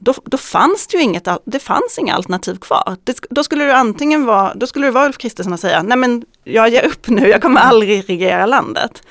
då, 0.05 0.15
då 0.25 0.37
fanns 0.37 0.87
det 0.87 0.97
ju 0.97 1.03
inget, 1.03 1.29
det 1.45 1.59
fanns 1.59 1.99
inga 1.99 2.15
alternativ 2.15 2.57
kvar. 2.57 2.97
Det, 3.05 3.21
då 3.31 3.45
skulle 3.45 3.65
det 3.65 3.77
antingen 3.77 4.27
vara, 4.27 4.55
då 4.55 4.67
skulle 4.67 4.87
det 4.87 4.91
vara 4.91 5.07
Ulf 5.07 5.19
Kristersson 5.19 5.53
och 5.53 5.61
säga, 5.61 5.83
nej 5.83 5.99
men 5.99 6.25
jag 6.45 6.69
ger 6.69 6.87
upp 6.87 7.09
nu, 7.09 7.29
jag 7.29 7.43
kommer 7.43 7.61
aldrig 7.61 8.11
regera 8.11 8.47
landet. 8.47 9.03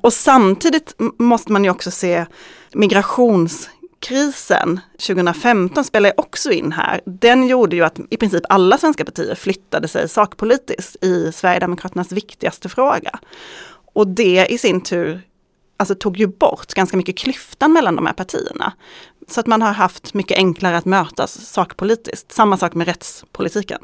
Och 0.00 0.12
samtidigt 0.12 0.94
måste 1.18 1.52
man 1.52 1.64
ju 1.64 1.70
också 1.70 1.90
se 1.90 2.26
migrationskrisen 2.72 4.80
2015 5.06 5.84
spelar 5.84 6.20
också 6.20 6.52
in 6.52 6.72
här. 6.72 7.00
Den 7.04 7.46
gjorde 7.46 7.76
ju 7.76 7.82
att 7.82 8.00
i 8.10 8.16
princip 8.16 8.42
alla 8.48 8.78
svenska 8.78 9.04
partier 9.04 9.34
flyttade 9.34 9.88
sig 9.88 10.08
sakpolitiskt 10.08 11.04
i 11.04 11.32
Sverigedemokraternas 11.32 12.12
viktigaste 12.12 12.68
fråga. 12.68 13.18
Och 13.94 14.08
det 14.08 14.46
i 14.50 14.58
sin 14.58 14.80
tur 14.80 15.22
alltså, 15.76 15.94
tog 15.94 16.16
ju 16.16 16.26
bort 16.26 16.74
ganska 16.74 16.96
mycket 16.96 17.18
klyftan 17.18 17.72
mellan 17.72 17.96
de 17.96 18.06
här 18.06 18.12
partierna. 18.12 18.72
Så 19.30 19.40
att 19.40 19.46
man 19.46 19.62
har 19.62 19.72
haft 19.72 20.14
mycket 20.14 20.38
enklare 20.38 20.76
att 20.76 20.84
mötas 20.84 21.46
sakpolitiskt. 21.46 22.32
Samma 22.32 22.56
sak 22.56 22.74
med 22.74 22.86
rättspolitiken. 22.86 23.80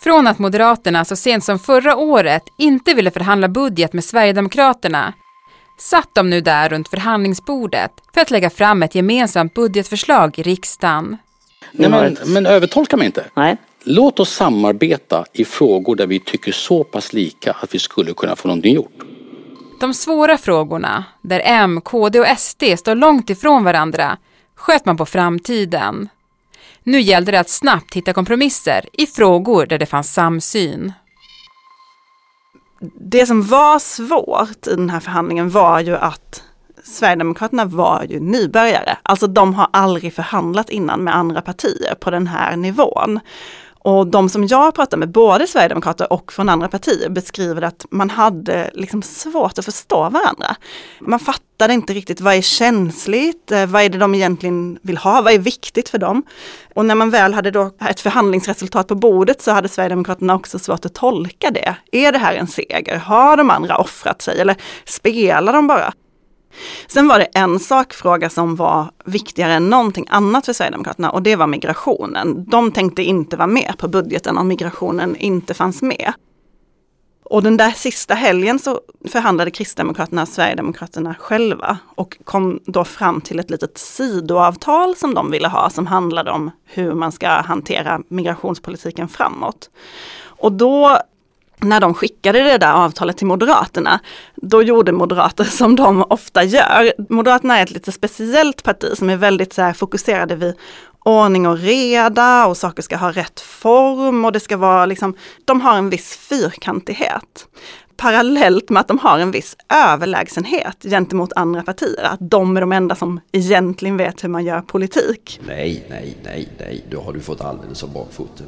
Från 0.00 0.26
att 0.26 0.38
Moderaterna 0.38 1.04
så 1.04 1.16
sent 1.16 1.44
som 1.44 1.58
förra 1.58 1.96
året 1.96 2.42
inte 2.58 2.94
ville 2.94 3.10
förhandla 3.10 3.48
budget 3.48 3.92
med 3.92 4.04
Sverigedemokraterna 4.04 5.12
satt 5.78 6.08
de 6.14 6.30
nu 6.30 6.40
där 6.40 6.68
runt 6.68 6.88
förhandlingsbordet 6.88 7.90
för 8.14 8.20
att 8.20 8.30
lägga 8.30 8.50
fram 8.50 8.82
ett 8.82 8.94
gemensamt 8.94 9.54
budgetförslag 9.54 10.38
i 10.38 10.42
riksdagen. 10.42 11.16
Nej, 11.72 11.90
men, 11.90 12.16
men 12.26 12.46
övertolka 12.46 12.96
mig 12.96 13.06
inte. 13.06 13.24
Nej. 13.34 13.56
Låt 13.84 14.20
oss 14.20 14.30
samarbeta 14.30 15.24
i 15.32 15.44
frågor 15.44 15.96
där 15.96 16.06
vi 16.06 16.20
tycker 16.20 16.52
så 16.52 16.84
pass 16.84 17.12
lika 17.12 17.52
att 17.52 17.74
vi 17.74 17.78
skulle 17.78 18.14
kunna 18.14 18.36
få 18.36 18.48
någonting 18.48 18.74
gjort. 18.74 19.13
De 19.80 19.94
svåra 19.94 20.38
frågorna, 20.38 21.04
där 21.22 21.42
M, 21.44 21.80
KD 21.80 22.20
och 22.20 22.38
SD 22.38 22.62
står 22.78 22.94
långt 22.94 23.30
ifrån 23.30 23.64
varandra, 23.64 24.16
sköt 24.54 24.84
man 24.84 24.96
på 24.96 25.06
framtiden. 25.06 26.08
Nu 26.82 27.00
gällde 27.00 27.32
det 27.32 27.40
att 27.40 27.48
snabbt 27.48 27.94
hitta 27.94 28.12
kompromisser 28.12 28.88
i 28.92 29.06
frågor 29.06 29.66
där 29.66 29.78
det 29.78 29.86
fanns 29.86 30.14
samsyn. 30.14 30.92
Det 33.00 33.26
som 33.26 33.42
var 33.42 33.78
svårt 33.78 34.66
i 34.66 34.70
den 34.76 34.90
här 34.90 35.00
förhandlingen 35.00 35.50
var 35.50 35.80
ju 35.80 35.96
att 35.96 36.42
Sverigedemokraterna 36.84 37.64
var 37.64 38.06
ju 38.08 38.20
nybörjare. 38.20 38.98
Alltså 39.02 39.26
de 39.26 39.54
har 39.54 39.68
aldrig 39.72 40.14
förhandlat 40.14 40.70
innan 40.70 41.04
med 41.04 41.16
andra 41.16 41.42
partier 41.42 41.94
på 41.94 42.10
den 42.10 42.26
här 42.26 42.56
nivån. 42.56 43.20
Och 43.84 44.06
de 44.06 44.28
som 44.28 44.46
jag 44.46 44.74
pratar 44.74 44.96
med, 44.96 45.08
både 45.08 45.46
Sverigedemokrater 45.46 46.12
och 46.12 46.32
från 46.32 46.48
andra 46.48 46.68
partier, 46.68 47.08
beskriver 47.08 47.62
att 47.62 47.86
man 47.90 48.10
hade 48.10 48.70
liksom 48.74 49.02
svårt 49.02 49.58
att 49.58 49.64
förstå 49.64 49.96
varandra. 49.96 50.56
Man 51.00 51.18
fattade 51.18 51.74
inte 51.74 51.92
riktigt 51.92 52.20
vad 52.20 52.34
är 52.34 52.40
känsligt, 52.40 53.52
eh, 53.52 53.66
vad 53.66 53.82
är 53.82 53.88
det 53.88 53.98
de 53.98 54.14
egentligen 54.14 54.78
vill 54.82 54.96
ha, 54.96 55.22
vad 55.22 55.32
är 55.32 55.38
viktigt 55.38 55.88
för 55.88 55.98
dem? 55.98 56.22
Och 56.74 56.84
när 56.84 56.94
man 56.94 57.10
väl 57.10 57.34
hade 57.34 57.50
då 57.50 57.70
ett 57.90 58.00
förhandlingsresultat 58.00 58.88
på 58.88 58.94
bordet 58.94 59.42
så 59.42 59.50
hade 59.50 59.68
Sverigedemokraterna 59.68 60.34
också 60.34 60.58
svårt 60.58 60.84
att 60.84 60.94
tolka 60.94 61.50
det. 61.50 61.76
Är 61.92 62.12
det 62.12 62.18
här 62.18 62.34
en 62.34 62.46
seger? 62.46 62.96
Har 62.96 63.36
de 63.36 63.50
andra 63.50 63.76
offrat 63.76 64.22
sig 64.22 64.40
eller 64.40 64.56
spelar 64.84 65.52
de 65.52 65.66
bara? 65.66 65.92
Sen 66.86 67.08
var 67.08 67.18
det 67.18 67.24
en 67.24 67.58
sakfråga 67.58 68.30
som 68.30 68.56
var 68.56 68.90
viktigare 69.04 69.52
än 69.52 69.70
någonting 69.70 70.06
annat 70.08 70.46
för 70.46 70.52
Sverigedemokraterna 70.52 71.10
och 71.10 71.22
det 71.22 71.36
var 71.36 71.46
migrationen. 71.46 72.44
De 72.48 72.72
tänkte 72.72 73.02
inte 73.02 73.36
vara 73.36 73.46
med 73.46 73.74
på 73.78 73.88
budgeten 73.88 74.38
om 74.38 74.48
migrationen 74.48 75.16
inte 75.16 75.54
fanns 75.54 75.82
med. 75.82 76.12
Och 77.24 77.42
den 77.42 77.56
där 77.56 77.70
sista 77.70 78.14
helgen 78.14 78.58
så 78.58 78.80
förhandlade 79.08 79.50
Kristdemokraterna 79.50 80.22
och 80.22 80.28
Sverigedemokraterna 80.28 81.14
själva 81.14 81.78
och 81.94 82.16
kom 82.24 82.60
då 82.66 82.84
fram 82.84 83.20
till 83.20 83.38
ett 83.38 83.50
litet 83.50 83.78
sidoavtal 83.78 84.96
som 84.96 85.14
de 85.14 85.30
ville 85.30 85.48
ha 85.48 85.70
som 85.70 85.86
handlade 85.86 86.30
om 86.30 86.50
hur 86.64 86.94
man 86.94 87.12
ska 87.12 87.28
hantera 87.28 88.00
migrationspolitiken 88.08 89.08
framåt. 89.08 89.70
Och 90.24 90.52
då 90.52 90.98
när 91.60 91.80
de 91.80 91.94
skickade 91.94 92.38
det 92.42 92.58
där 92.58 92.72
avtalet 92.72 93.16
till 93.16 93.26
Moderaterna, 93.26 94.00
då 94.36 94.62
gjorde 94.62 94.92
Moderater 94.92 95.44
som 95.50 95.76
de 95.76 96.02
ofta 96.02 96.44
gör. 96.44 96.92
Moderaterna 97.08 97.58
är 97.58 97.62
ett 97.62 97.70
lite 97.70 97.92
speciellt 97.92 98.62
parti 98.62 98.86
som 98.94 99.10
är 99.10 99.16
väldigt 99.16 99.52
så 99.52 99.62
här 99.62 99.72
fokuserade 99.72 100.36
vid 100.36 100.54
ordning 101.04 101.46
och 101.46 101.58
reda 101.58 102.46
och 102.46 102.56
saker 102.56 102.82
ska 102.82 102.96
ha 102.96 103.10
rätt 103.10 103.40
form 103.40 104.24
och 104.24 104.32
det 104.32 104.40
ska 104.40 104.56
vara 104.56 104.86
liksom, 104.86 105.16
de 105.44 105.60
har 105.60 105.78
en 105.78 105.90
viss 105.90 106.16
fyrkantighet. 106.16 107.48
Parallellt 107.96 108.70
med 108.70 108.80
att 108.80 108.88
de 108.88 108.98
har 108.98 109.18
en 109.18 109.30
viss 109.30 109.56
överlägsenhet 109.74 110.82
gentemot 110.82 111.32
andra 111.32 111.62
partier, 111.62 112.02
att 112.02 112.30
de 112.30 112.56
är 112.56 112.60
de 112.60 112.72
enda 112.72 112.94
som 112.94 113.20
egentligen 113.32 113.96
vet 113.96 114.24
hur 114.24 114.28
man 114.28 114.44
gör 114.44 114.60
politik. 114.60 115.40
Nej, 115.46 115.86
nej, 115.90 116.16
nej, 116.24 116.48
nej, 116.58 116.84
då 116.90 117.00
har 117.00 117.12
du 117.12 117.20
fått 117.20 117.40
alldeles 117.40 117.82
av 117.82 117.92
bakfoten. 117.92 118.46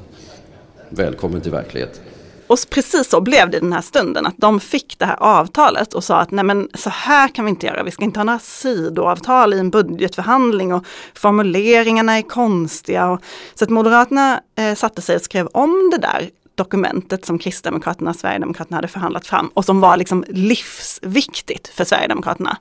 Välkommen 0.89 1.41
till 1.41 1.53
verkligheten. 1.53 2.03
Och 2.47 2.59
precis 2.71 3.09
så 3.09 3.21
blev 3.21 3.51
det 3.51 3.61
den 3.61 3.73
här 3.73 3.81
stunden, 3.81 4.27
att 4.27 4.35
de 4.37 4.61
fick 4.61 4.99
det 4.99 5.05
här 5.05 5.17
avtalet 5.21 5.95
och 5.95 6.05
sa 6.05 6.17
att 6.17 6.31
nej 6.31 6.45
men 6.45 6.69
så 6.75 6.91
här 6.91 7.29
kan 7.29 7.45
vi 7.45 7.51
inte 7.51 7.67
göra, 7.67 7.83
vi 7.83 7.91
ska 7.91 8.05
inte 8.05 8.21
ha 8.21 8.25
några 8.25 8.39
sidoavtal 8.39 9.55
i 9.55 9.59
en 9.59 9.71
budgetförhandling 9.71 10.75
och 10.75 10.85
formuleringarna 11.15 12.19
är 12.19 12.23
konstiga. 12.23 13.07
Och, 13.07 13.21
så 13.55 13.65
att 13.65 13.71
Moderaterna 13.71 14.41
eh, 14.59 14.75
satte 14.75 15.03
sig 15.03 15.17
och 15.17 15.23
skrev 15.23 15.47
om 15.47 15.91
det 15.93 15.99
där 15.99 16.31
dokumentet 16.55 17.25
som 17.25 17.39
Kristdemokraterna 17.39 18.11
och 18.11 18.17
Sverigedemokraterna 18.17 18.77
hade 18.77 18.89
förhandlat 18.89 19.27
fram 19.27 19.49
och 19.49 19.65
som 19.65 19.81
var 19.81 19.97
liksom 19.97 20.25
livsviktigt 20.29 21.69
för 21.69 21.85
Sverigedemokraterna. 21.85 22.59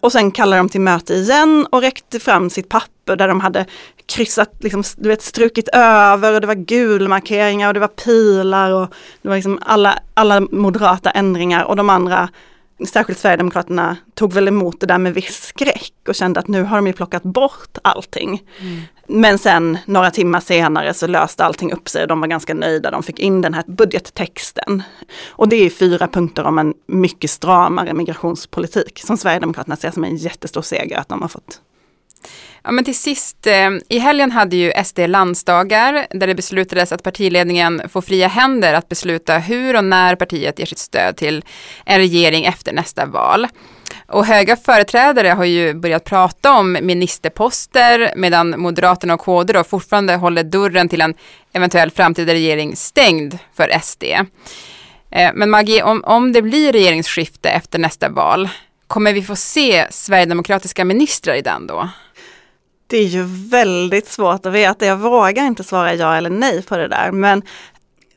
Och 0.00 0.12
sen 0.12 0.30
kallade 0.30 0.60
de 0.60 0.68
till 0.68 0.80
möte 0.80 1.14
igen 1.14 1.66
och 1.70 1.80
räckte 1.80 2.20
fram 2.20 2.50
sitt 2.50 2.68
papper 2.68 3.16
där 3.16 3.28
de 3.28 3.40
hade 3.40 3.66
kryssat, 4.06 4.50
liksom, 4.60 4.82
du 4.96 5.08
vet, 5.08 5.22
strukit 5.22 5.68
över 5.72 6.34
och 6.34 6.40
det 6.40 6.46
var 6.46 6.54
gulmarkeringar 6.54 7.68
och 7.68 7.74
det 7.74 7.80
var 7.80 7.88
pilar 7.88 8.72
och 8.72 8.94
det 9.22 9.28
var 9.28 9.36
liksom 9.36 9.58
alla, 9.62 9.98
alla 10.14 10.40
moderata 10.40 11.10
ändringar 11.10 11.64
och 11.64 11.76
de 11.76 11.90
andra, 11.90 12.28
särskilt 12.88 13.18
Sverigedemokraterna, 13.18 13.96
tog 14.14 14.32
väl 14.32 14.48
emot 14.48 14.80
det 14.80 14.86
där 14.86 14.98
med 14.98 15.14
viss 15.14 15.46
skräck 15.46 15.94
och 16.08 16.14
kände 16.14 16.40
att 16.40 16.48
nu 16.48 16.62
har 16.62 16.76
de 16.76 16.86
ju 16.86 16.92
plockat 16.92 17.22
bort 17.22 17.78
allting. 17.82 18.42
Mm. 18.60 18.82
Men 19.10 19.38
sen 19.38 19.78
några 19.86 20.10
timmar 20.10 20.40
senare 20.40 20.94
så 20.94 21.06
löste 21.06 21.44
allting 21.44 21.72
upp 21.72 21.88
sig 21.88 22.02
och 22.02 22.08
de 22.08 22.20
var 22.20 22.28
ganska 22.28 22.54
nöjda. 22.54 22.90
De 22.90 23.02
fick 23.02 23.18
in 23.18 23.40
den 23.40 23.54
här 23.54 23.64
budgettexten. 23.66 24.82
Och 25.28 25.48
det 25.48 25.56
är 25.56 25.70
fyra 25.70 26.08
punkter 26.08 26.44
om 26.44 26.58
en 26.58 26.74
mycket 26.86 27.30
stramare 27.30 27.94
migrationspolitik 27.94 29.00
som 29.04 29.16
Sverigedemokraterna 29.16 29.76
ser 29.76 29.90
som 29.90 30.04
en 30.04 30.16
jättestor 30.16 30.62
seger 30.62 30.98
att 30.98 31.08
de 31.08 31.22
har 31.22 31.28
fått 31.28 31.60
Ja, 32.62 32.70
men 32.70 32.84
till 32.84 32.98
sist, 32.98 33.46
eh, 33.46 33.70
i 33.88 33.98
helgen 33.98 34.30
hade 34.30 34.56
ju 34.56 34.72
SD 34.84 34.98
landsdagar 34.98 36.06
där 36.10 36.26
det 36.26 36.34
beslutades 36.34 36.92
att 36.92 37.02
partiledningen 37.02 37.82
får 37.88 38.00
fria 38.00 38.28
händer 38.28 38.74
att 38.74 38.88
besluta 38.88 39.38
hur 39.38 39.76
och 39.76 39.84
när 39.84 40.16
partiet 40.16 40.58
ger 40.58 40.66
sitt 40.66 40.78
stöd 40.78 41.16
till 41.16 41.44
en 41.86 41.98
regering 41.98 42.44
efter 42.44 42.72
nästa 42.72 43.06
val. 43.06 43.46
Och 44.12 44.26
höga 44.26 44.56
företrädare 44.56 45.28
har 45.28 45.44
ju 45.44 45.74
börjat 45.74 46.04
prata 46.04 46.52
om 46.52 46.78
ministerposter 46.82 48.12
medan 48.16 48.60
Moderaterna 48.60 49.14
och 49.14 49.20
KD 49.20 49.52
då 49.52 49.64
fortfarande 49.64 50.16
håller 50.16 50.42
dörren 50.42 50.88
till 50.88 51.00
en 51.00 51.14
eventuell 51.52 51.90
framtida 51.90 52.32
regering 52.32 52.76
stängd 52.76 53.38
för 53.54 53.78
SD. 53.82 54.04
Eh, 55.10 55.30
men 55.34 55.50
Maggie, 55.50 55.82
om, 55.82 56.04
om 56.04 56.32
det 56.32 56.42
blir 56.42 56.72
regeringsskifte 56.72 57.48
efter 57.48 57.78
nästa 57.78 58.08
val, 58.08 58.48
kommer 58.86 59.12
vi 59.12 59.22
få 59.22 59.36
se 59.36 59.86
sverigedemokratiska 59.90 60.84
ministrar 60.84 61.34
i 61.34 61.42
den 61.42 61.66
då? 61.66 61.88
Det 62.86 62.96
är 62.96 63.06
ju 63.06 63.22
väldigt 63.50 64.08
svårt 64.08 64.46
att 64.46 64.52
veta. 64.52 64.86
Jag 64.86 64.96
vågar 64.96 65.46
inte 65.46 65.64
svara 65.64 65.94
ja 65.94 66.16
eller 66.16 66.30
nej 66.30 66.62
på 66.62 66.76
det 66.76 66.88
där. 66.88 67.10
Men 67.12 67.42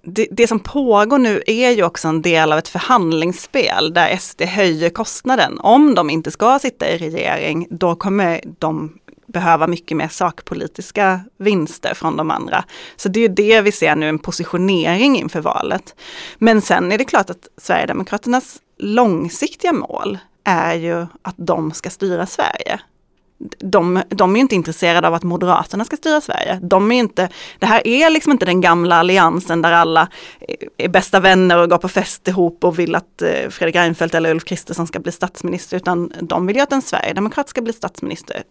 det, 0.03 0.27
det, 0.31 0.47
som 0.47 0.59
pågår 0.59 1.17
nu 1.17 1.41
är 1.47 1.71
ju 1.71 1.83
också 1.83 2.07
en 2.07 2.21
del 2.21 2.51
av 2.51 2.57
ett 2.57 2.67
förhandlingsspel 2.67 3.93
där 3.93 4.17
SD 4.17 4.41
höjer 4.41 4.89
kostnaden. 4.89 5.59
Om 5.59 5.95
de 5.95 6.09
inte 6.09 6.31
ska 6.31 6.59
sitta 6.59 6.89
i 6.89 6.97
regering, 6.97 7.67
då 7.69 7.95
kommer 7.95 8.41
de 8.59 8.99
behöva 9.27 9.67
mycket 9.67 9.97
mer 9.97 10.07
sakpolitiska 10.07 11.21
vinster 11.37 11.93
från 11.93 12.17
de 12.17 12.31
andra. 12.31 12.63
Så 12.95 13.09
det 13.09 13.19
är 13.19 13.21
ju 13.21 13.35
det 13.35 13.61
vi 13.61 13.71
ser 13.71 13.95
nu, 13.95 14.09
en 14.09 14.19
positionering 14.19 15.17
inför 15.17 15.41
valet. 15.41 15.95
Men 16.37 16.61
sen 16.61 16.91
är 16.91 16.97
det 16.97 17.05
klart 17.05 17.29
att 17.29 17.47
Sverigedemokraternas 17.57 18.57
långsiktiga 18.77 19.73
mål 19.73 20.17
är 20.43 20.73
ju 20.73 21.07
att 21.21 21.35
de 21.37 21.71
ska 21.71 21.89
styra 21.89 22.25
Sverige 22.25 22.79
de, 23.59 24.01
de 24.09 24.35
är 24.35 24.39
inte 24.39 24.55
intresserade 24.55 25.07
av 25.07 25.13
att 25.13 25.23
Moderaterna 25.23 25.85
ska 25.85 25.97
styra 25.97 26.21
Sverige. 26.21 26.59
De 26.61 26.91
är 26.91 26.95
inte, 26.95 27.29
det 27.59 27.65
här 27.65 27.87
är 27.87 28.09
liksom 28.09 28.31
inte 28.31 28.45
den 28.45 28.61
gamla 28.61 28.95
alliansen 28.95 29.61
där 29.61 29.71
alla 29.71 30.07
är 30.77 30.87
bästa 30.87 31.19
vänner 31.19 31.57
och 31.57 31.69
går 31.69 31.77
på 31.77 31.89
fest 31.89 32.27
ihop 32.27 32.63
och 32.63 32.79
vill 32.79 32.95
att 32.95 33.21
eh, 33.21 33.49
Fredrik 33.49 33.75
Reinfeldt 33.75 34.15
eller 34.15 34.31
Ulf 34.31 34.43
Kristersson 34.43 34.87
ska 34.87 34.99
bli 34.99 35.11
statsminister, 35.11 35.77
utan 35.77 36.13
de 36.21 36.47
vill 36.47 36.55
ju 36.55 36.61
att 36.61 36.73
en 36.73 36.81
sverigedemokrat 36.81 37.49
ska 37.49 37.61
bli 37.61 37.73
statsminister. 37.73 38.43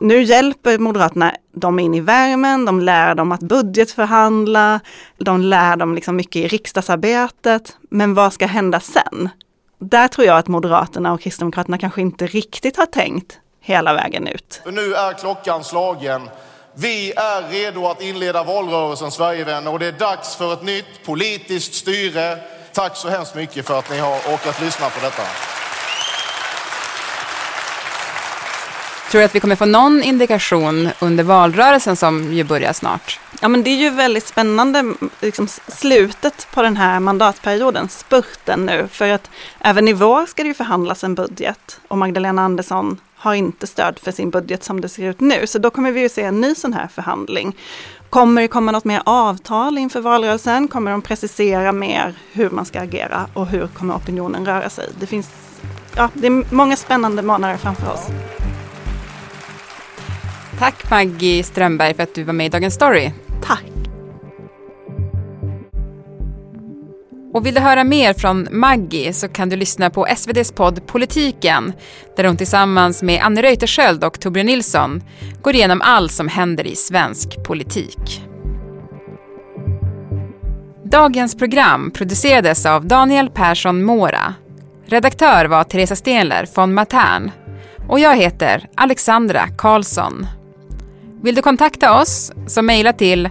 Nu 0.00 0.22
hjälper 0.22 0.78
Moderaterna 0.78 1.34
dem 1.54 1.78
in 1.78 1.94
i 1.94 2.00
värmen, 2.00 2.64
de 2.64 2.80
lär 2.80 3.14
dem 3.14 3.32
att 3.32 3.40
budgetförhandla, 3.40 4.80
de 5.18 5.40
lär 5.40 5.76
dem 5.76 5.94
liksom 5.94 6.16
mycket 6.16 6.36
i 6.36 6.48
riksdagsarbetet. 6.48 7.76
Men 7.90 8.14
vad 8.14 8.32
ska 8.32 8.46
hända 8.46 8.80
sen? 8.80 9.28
Där 9.80 10.08
tror 10.08 10.26
jag 10.26 10.38
att 10.38 10.48
Moderaterna 10.48 11.12
och 11.12 11.20
Kristdemokraterna 11.20 11.78
kanske 11.78 12.00
inte 12.00 12.26
riktigt 12.26 12.76
har 12.76 12.86
tänkt 12.86 13.38
hela 13.68 13.94
vägen 13.94 14.26
ut. 14.26 14.60
För 14.64 14.72
nu 14.72 14.94
är 14.94 15.12
klockan 15.12 15.64
slagen. 15.64 16.30
Vi 16.74 17.12
är 17.16 17.50
redo 17.50 17.86
att 17.86 18.02
inleda 18.02 18.44
valrörelsen 18.44 19.10
Sverigevänner 19.10 19.72
och 19.72 19.78
det 19.78 19.86
är 19.86 19.92
dags 19.92 20.36
för 20.36 20.52
ett 20.52 20.62
nytt 20.62 21.04
politiskt 21.04 21.74
styre. 21.74 22.38
Tack 22.72 22.96
så 22.96 23.08
hemskt 23.08 23.34
mycket 23.34 23.66
för 23.66 23.78
att 23.78 23.90
ni 23.90 23.98
har 23.98 24.16
orkat 24.16 24.60
lyssna 24.60 24.90
på 24.90 25.00
detta. 25.00 25.22
Tror 29.10 29.20
du 29.20 29.24
att 29.24 29.34
vi 29.34 29.40
kommer 29.40 29.56
få 29.56 29.64
någon 29.64 30.02
indikation 30.02 30.88
under 31.00 31.24
valrörelsen 31.24 31.96
som 31.96 32.32
ju 32.32 32.44
börjar 32.44 32.72
snart? 32.72 33.20
Ja 33.40 33.48
men 33.48 33.62
det 33.62 33.70
är 33.70 33.76
ju 33.76 33.90
väldigt 33.90 34.26
spännande, 34.26 34.94
liksom 35.20 35.48
slutet 35.68 36.46
på 36.54 36.62
den 36.62 36.76
här 36.76 37.00
mandatperioden, 37.00 37.88
spurten 37.88 38.66
nu, 38.66 38.88
för 38.92 39.10
att 39.10 39.30
även 39.60 39.88
i 39.88 39.92
vår 39.92 40.26
ska 40.26 40.42
det 40.42 40.48
ju 40.48 40.54
förhandlas 40.54 41.04
en 41.04 41.14
budget 41.14 41.80
och 41.88 41.98
Magdalena 41.98 42.42
Andersson 42.42 43.00
har 43.18 43.34
inte 43.34 43.66
stöd 43.66 43.98
för 43.98 44.12
sin 44.12 44.30
budget 44.30 44.64
som 44.64 44.80
det 44.80 44.88
ser 44.88 45.10
ut 45.10 45.20
nu. 45.20 45.46
Så 45.46 45.58
då 45.58 45.70
kommer 45.70 45.92
vi 45.92 46.00
ju 46.00 46.08
se 46.08 46.22
en 46.22 46.40
ny 46.40 46.54
sån 46.54 46.72
här 46.72 46.86
förhandling. 46.86 47.56
Kommer 48.10 48.42
det 48.42 48.48
komma 48.48 48.72
något 48.72 48.84
mer 48.84 49.02
avtal 49.04 49.78
inför 49.78 50.00
valrörelsen? 50.00 50.68
Kommer 50.68 50.90
de 50.90 51.02
precisera 51.02 51.72
mer 51.72 52.14
hur 52.32 52.50
man 52.50 52.64
ska 52.64 52.80
agera 52.80 53.26
och 53.34 53.46
hur 53.46 53.66
kommer 53.66 53.94
opinionen 53.94 54.46
röra 54.46 54.70
sig? 54.70 54.88
Det 55.00 55.06
finns 55.06 55.30
ja, 55.96 56.10
det 56.14 56.26
är 56.26 56.54
många 56.54 56.76
spännande 56.76 57.22
månader 57.22 57.56
framför 57.56 57.92
oss. 57.92 58.06
Tack 60.58 60.90
Maggie 60.90 61.42
Strömberg 61.42 61.94
för 61.94 62.02
att 62.02 62.14
du 62.14 62.24
var 62.24 62.32
med 62.32 62.46
i 62.46 62.48
Dagens 62.48 62.74
Story. 62.74 63.12
Och 67.38 67.46
vill 67.46 67.54
du 67.54 67.60
höra 67.60 67.84
mer 67.84 68.12
från 68.12 68.48
Maggie 68.50 69.12
så 69.12 69.28
kan 69.28 69.48
du 69.48 69.56
lyssna 69.56 69.90
på 69.90 70.06
SVDs 70.06 70.52
podd 70.52 70.86
Politiken 70.86 71.72
där 72.16 72.24
hon 72.24 72.36
tillsammans 72.36 73.02
med 73.02 73.22
Anne 73.22 73.42
Reuterskiöld 73.42 74.04
och 74.04 74.20
Torbjörn 74.20 74.46
Nilsson 74.46 75.02
går 75.42 75.54
igenom 75.54 75.82
allt 75.82 76.12
som 76.12 76.28
händer 76.28 76.66
i 76.66 76.76
svensk 76.76 77.44
politik. 77.44 78.22
Dagens 80.84 81.36
program 81.36 81.90
producerades 81.90 82.66
av 82.66 82.86
Daniel 82.86 83.30
Persson 83.30 83.84
Mora. 83.84 84.34
Redaktör 84.86 85.44
var 85.44 85.64
Teresa 85.64 85.96
Stenler 85.96 86.48
von 86.54 86.74
Matern 86.74 87.30
och 87.88 88.00
jag 88.00 88.16
heter 88.16 88.68
Alexandra 88.74 89.48
Karlsson. 89.58 90.26
Vill 91.22 91.34
du 91.34 91.42
kontakta 91.42 92.00
oss 92.00 92.32
så 92.46 92.62
mejla 92.62 92.92
till 92.92 93.28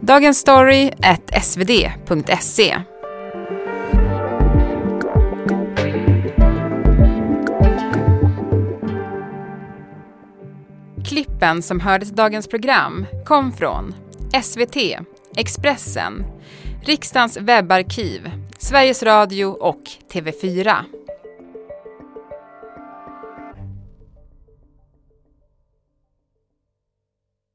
dagensstory.svd.se. 0.00 2.76
Klippen 11.06 11.62
som 11.62 11.80
hördes 11.80 12.10
i 12.10 12.14
dagens 12.14 12.48
program 12.48 13.06
kom 13.24 13.52
från 13.52 13.94
SVT, 14.42 14.76
Expressen, 15.36 16.24
Riksdagens 16.84 17.36
webbarkiv, 17.36 18.30
Sveriges 18.58 19.02
Radio 19.02 19.46
och 19.46 19.82
TV4. 20.12 20.74